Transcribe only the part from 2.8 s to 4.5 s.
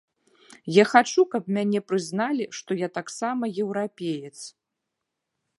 я таксама еўрапеец.